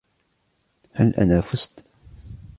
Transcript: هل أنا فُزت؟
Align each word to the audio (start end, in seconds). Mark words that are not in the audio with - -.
هل 0.93 1.15
أنا 1.15 1.41
فُزت؟ 1.41 1.83